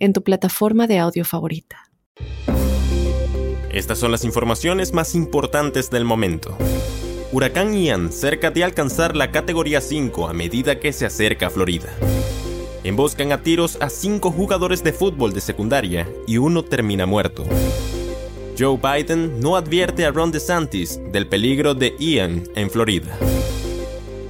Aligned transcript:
en 0.00 0.12
tu 0.12 0.22
plataforma 0.24 0.86
de 0.86 0.98
audio 0.98 1.24
favorita. 1.24 1.90
Estas 3.70 3.98
son 3.98 4.10
las 4.10 4.24
informaciones 4.24 4.92
más 4.92 5.14
importantes 5.14 5.90
del 5.90 6.04
momento. 6.04 6.56
Huracán 7.30 7.72
Ian 7.72 8.10
cerca 8.10 8.50
de 8.50 8.64
alcanzar 8.64 9.14
la 9.14 9.30
categoría 9.30 9.80
5 9.80 10.26
a 10.26 10.32
medida 10.32 10.80
que 10.80 10.92
se 10.92 11.06
acerca 11.06 11.46
a 11.46 11.50
Florida. 11.50 11.88
Emboscan 12.82 13.30
a 13.30 13.42
tiros 13.42 13.76
a 13.80 13.90
cinco 13.90 14.32
jugadores 14.32 14.82
de 14.82 14.92
fútbol 14.92 15.32
de 15.32 15.40
secundaria 15.40 16.08
y 16.26 16.38
uno 16.38 16.64
termina 16.64 17.06
muerto. 17.06 17.44
Joe 18.58 18.78
Biden 18.78 19.38
no 19.38 19.56
advierte 19.56 20.04
a 20.04 20.10
Ron 20.10 20.32
DeSantis 20.32 21.00
del 21.12 21.28
peligro 21.28 21.74
de 21.74 21.94
Ian 21.98 22.44
en 22.56 22.70
Florida. 22.70 23.16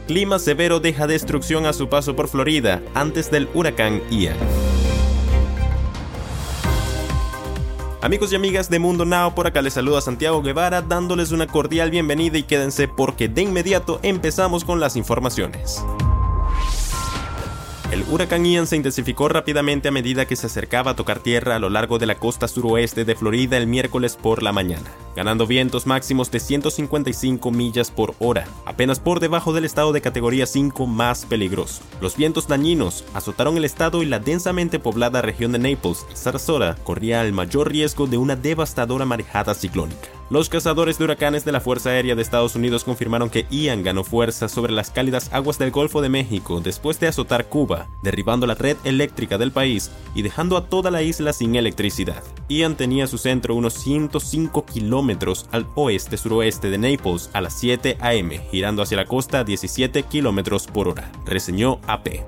Clima 0.06 0.38
severo 0.38 0.80
deja 0.80 1.06
destrucción 1.06 1.64
a 1.66 1.72
su 1.72 1.88
paso 1.88 2.16
por 2.16 2.28
Florida 2.28 2.82
antes 2.94 3.30
del 3.30 3.48
huracán 3.54 4.02
Ian. 4.10 4.36
Amigos 8.02 8.32
y 8.32 8.36
amigas 8.36 8.70
de 8.70 8.78
Mundo 8.78 9.04
Now, 9.04 9.34
por 9.34 9.46
acá 9.46 9.60
les 9.60 9.74
saluda 9.74 10.00
Santiago 10.00 10.40
Guevara 10.40 10.80
dándoles 10.80 11.32
una 11.32 11.46
cordial 11.46 11.90
bienvenida 11.90 12.38
y 12.38 12.44
quédense 12.44 12.88
porque 12.88 13.28
de 13.28 13.42
inmediato 13.42 14.00
empezamos 14.02 14.64
con 14.64 14.80
las 14.80 14.96
informaciones. 14.96 15.84
El 17.90 18.04
huracán 18.04 18.46
Ian 18.46 18.68
se 18.68 18.76
intensificó 18.76 19.28
rápidamente 19.28 19.88
a 19.88 19.90
medida 19.90 20.24
que 20.24 20.36
se 20.36 20.46
acercaba 20.46 20.92
a 20.92 20.96
tocar 20.96 21.18
tierra 21.18 21.56
a 21.56 21.58
lo 21.58 21.70
largo 21.70 21.98
de 21.98 22.06
la 22.06 22.14
costa 22.14 22.46
suroeste 22.46 23.04
de 23.04 23.16
Florida 23.16 23.56
el 23.56 23.66
miércoles 23.66 24.16
por 24.16 24.44
la 24.44 24.52
mañana, 24.52 24.88
ganando 25.16 25.44
vientos 25.44 25.88
máximos 25.88 26.30
de 26.30 26.38
155 26.38 27.50
millas 27.50 27.90
por 27.90 28.14
hora, 28.20 28.46
apenas 28.64 29.00
por 29.00 29.18
debajo 29.18 29.52
del 29.52 29.64
estado 29.64 29.92
de 29.92 30.02
categoría 30.02 30.46
5 30.46 30.86
más 30.86 31.26
peligroso. 31.26 31.82
Los 32.00 32.16
vientos 32.16 32.46
dañinos 32.46 33.04
azotaron 33.12 33.56
el 33.56 33.64
estado 33.64 34.04
y 34.04 34.06
la 34.06 34.20
densamente 34.20 34.78
poblada 34.78 35.20
región 35.20 35.50
de 35.50 35.58
Naples, 35.58 36.06
Sarasota, 36.14 36.76
corría 36.84 37.22
el 37.22 37.32
mayor 37.32 37.72
riesgo 37.72 38.06
de 38.06 38.18
una 38.18 38.36
devastadora 38.36 39.04
marejada 39.04 39.52
ciclónica. 39.52 40.19
Los 40.30 40.48
cazadores 40.48 40.96
de 40.96 41.02
huracanes 41.02 41.44
de 41.44 41.50
la 41.50 41.60
Fuerza 41.60 41.90
Aérea 41.90 42.14
de 42.14 42.22
Estados 42.22 42.54
Unidos 42.54 42.84
confirmaron 42.84 43.30
que 43.30 43.46
Ian 43.50 43.82
ganó 43.82 44.04
fuerza 44.04 44.48
sobre 44.48 44.72
las 44.72 44.90
cálidas 44.90 45.28
aguas 45.32 45.58
del 45.58 45.72
Golfo 45.72 46.02
de 46.02 46.08
México 46.08 46.60
después 46.60 47.00
de 47.00 47.08
azotar 47.08 47.46
Cuba, 47.46 47.88
derribando 48.04 48.46
la 48.46 48.54
red 48.54 48.76
eléctrica 48.84 49.38
del 49.38 49.50
país 49.50 49.90
y 50.14 50.22
dejando 50.22 50.56
a 50.56 50.66
toda 50.66 50.92
la 50.92 51.02
isla 51.02 51.32
sin 51.32 51.56
electricidad. 51.56 52.22
Ian 52.48 52.76
tenía 52.76 53.08
su 53.08 53.18
centro 53.18 53.56
unos 53.56 53.74
105 53.74 54.66
kilómetros 54.66 55.48
al 55.50 55.66
oeste-suroeste 55.74 56.70
de 56.70 56.78
Naples 56.78 57.28
a 57.32 57.40
las 57.40 57.54
7 57.58 57.98
a.m., 58.00 58.40
girando 58.52 58.82
hacia 58.82 58.98
la 58.98 59.06
costa 59.06 59.40
a 59.40 59.44
17 59.44 60.04
kilómetros 60.04 60.68
por 60.68 60.86
hora, 60.86 61.10
reseñó 61.26 61.80
AP. 61.88 62.22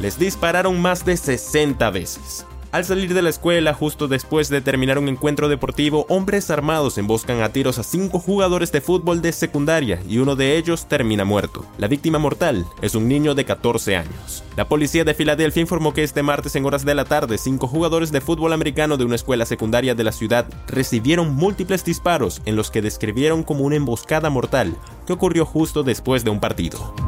Les 0.00 0.18
dispararon 0.18 0.82
más 0.82 1.04
de 1.04 1.16
60 1.16 1.88
veces. 1.90 2.44
Al 2.70 2.84
salir 2.84 3.14
de 3.14 3.22
la 3.22 3.30
escuela, 3.30 3.72
justo 3.72 4.08
después 4.08 4.50
de 4.50 4.60
terminar 4.60 4.98
un 4.98 5.08
encuentro 5.08 5.48
deportivo, 5.48 6.04
hombres 6.10 6.50
armados 6.50 6.98
emboscan 6.98 7.40
a 7.40 7.48
tiros 7.48 7.78
a 7.78 7.82
cinco 7.82 8.18
jugadores 8.18 8.72
de 8.72 8.82
fútbol 8.82 9.22
de 9.22 9.32
secundaria 9.32 10.02
y 10.06 10.18
uno 10.18 10.36
de 10.36 10.58
ellos 10.58 10.86
termina 10.86 11.24
muerto. 11.24 11.64
La 11.78 11.88
víctima 11.88 12.18
mortal 12.18 12.66
es 12.82 12.94
un 12.94 13.08
niño 13.08 13.34
de 13.34 13.46
14 13.46 13.96
años. 13.96 14.44
La 14.54 14.68
policía 14.68 15.04
de 15.04 15.14
Filadelfia 15.14 15.62
informó 15.62 15.94
que 15.94 16.02
este 16.02 16.22
martes 16.22 16.56
en 16.56 16.66
horas 16.66 16.84
de 16.84 16.94
la 16.94 17.06
tarde, 17.06 17.38
cinco 17.38 17.68
jugadores 17.68 18.12
de 18.12 18.20
fútbol 18.20 18.52
americano 18.52 18.98
de 18.98 19.04
una 19.04 19.14
escuela 19.14 19.46
secundaria 19.46 19.94
de 19.94 20.04
la 20.04 20.12
ciudad 20.12 20.44
recibieron 20.66 21.34
múltiples 21.34 21.86
disparos 21.86 22.42
en 22.44 22.54
los 22.54 22.70
que 22.70 22.82
describieron 22.82 23.44
como 23.44 23.64
una 23.64 23.76
emboscada 23.76 24.28
mortal 24.28 24.76
que 25.06 25.14
ocurrió 25.14 25.46
justo 25.46 25.84
después 25.84 26.22
de 26.22 26.30
un 26.30 26.40
partido. 26.40 27.07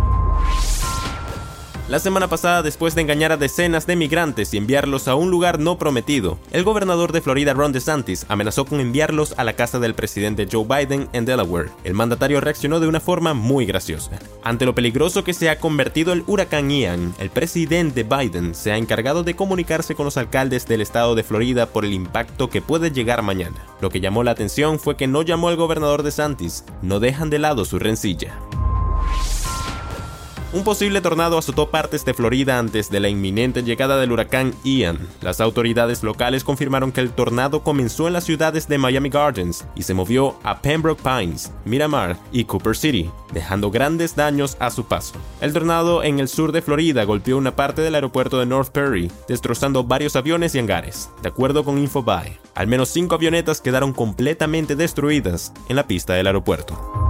La 1.90 1.98
semana 1.98 2.28
pasada, 2.28 2.62
después 2.62 2.94
de 2.94 3.00
engañar 3.00 3.32
a 3.32 3.36
decenas 3.36 3.84
de 3.84 3.96
migrantes 3.96 4.54
y 4.54 4.58
enviarlos 4.58 5.08
a 5.08 5.16
un 5.16 5.28
lugar 5.28 5.58
no 5.58 5.76
prometido, 5.76 6.38
el 6.52 6.62
gobernador 6.62 7.10
de 7.10 7.20
Florida 7.20 7.52
Ron 7.52 7.72
DeSantis 7.72 8.26
amenazó 8.28 8.64
con 8.64 8.78
enviarlos 8.78 9.34
a 9.36 9.42
la 9.42 9.54
casa 9.54 9.80
del 9.80 9.94
presidente 9.94 10.46
Joe 10.48 10.64
Biden 10.64 11.08
en 11.12 11.24
Delaware. 11.24 11.70
El 11.82 11.94
mandatario 11.94 12.40
reaccionó 12.40 12.78
de 12.78 12.86
una 12.86 13.00
forma 13.00 13.34
muy 13.34 13.66
graciosa. 13.66 14.20
Ante 14.44 14.66
lo 14.66 14.74
peligroso 14.76 15.24
que 15.24 15.34
se 15.34 15.50
ha 15.50 15.58
convertido 15.58 16.12
el 16.12 16.22
huracán 16.28 16.70
Ian, 16.70 17.12
el 17.18 17.28
presidente 17.28 18.04
Biden 18.04 18.54
se 18.54 18.70
ha 18.70 18.76
encargado 18.76 19.24
de 19.24 19.34
comunicarse 19.34 19.96
con 19.96 20.04
los 20.04 20.16
alcaldes 20.16 20.66
del 20.68 20.82
estado 20.82 21.16
de 21.16 21.24
Florida 21.24 21.66
por 21.66 21.84
el 21.84 21.92
impacto 21.92 22.50
que 22.50 22.62
puede 22.62 22.92
llegar 22.92 23.22
mañana. 23.22 23.66
Lo 23.80 23.90
que 23.90 23.98
llamó 23.98 24.22
la 24.22 24.30
atención 24.30 24.78
fue 24.78 24.96
que 24.96 25.08
no 25.08 25.22
llamó 25.22 25.48
al 25.48 25.56
gobernador 25.56 26.04
DeSantis, 26.04 26.64
no 26.82 27.00
dejan 27.00 27.30
de 27.30 27.40
lado 27.40 27.64
su 27.64 27.80
rencilla. 27.80 28.38
Un 30.52 30.64
posible 30.64 31.00
tornado 31.00 31.38
azotó 31.38 31.70
partes 31.70 32.04
de 32.04 32.12
Florida 32.12 32.58
antes 32.58 32.90
de 32.90 32.98
la 32.98 33.08
inminente 33.08 33.62
llegada 33.62 34.00
del 34.00 34.10
huracán 34.10 34.52
Ian. 34.64 34.98
Las 35.20 35.40
autoridades 35.40 36.02
locales 36.02 36.42
confirmaron 36.42 36.90
que 36.90 37.00
el 37.00 37.12
tornado 37.12 37.62
comenzó 37.62 38.08
en 38.08 38.14
las 38.14 38.24
ciudades 38.24 38.66
de 38.66 38.76
Miami 38.76 39.10
Gardens 39.10 39.64
y 39.76 39.84
se 39.84 39.94
movió 39.94 40.34
a 40.42 40.60
Pembroke 40.60 41.04
Pines, 41.04 41.52
Miramar 41.64 42.16
y 42.32 42.46
Cooper 42.46 42.76
City, 42.76 43.08
dejando 43.32 43.70
grandes 43.70 44.16
daños 44.16 44.56
a 44.58 44.70
su 44.70 44.86
paso. 44.86 45.14
El 45.40 45.52
tornado 45.52 46.02
en 46.02 46.18
el 46.18 46.26
sur 46.26 46.50
de 46.50 46.62
Florida 46.62 47.04
golpeó 47.04 47.38
una 47.38 47.54
parte 47.54 47.82
del 47.82 47.94
aeropuerto 47.94 48.40
de 48.40 48.46
North 48.46 48.72
Perry, 48.72 49.08
destrozando 49.28 49.84
varios 49.84 50.16
aviones 50.16 50.56
y 50.56 50.58
hangares. 50.58 51.10
De 51.22 51.28
acuerdo 51.28 51.62
con 51.62 51.78
Infobae, 51.78 52.40
al 52.56 52.66
menos 52.66 52.88
cinco 52.88 53.14
avionetas 53.14 53.60
quedaron 53.60 53.92
completamente 53.92 54.74
destruidas 54.74 55.52
en 55.68 55.76
la 55.76 55.86
pista 55.86 56.14
del 56.14 56.26
aeropuerto. 56.26 57.09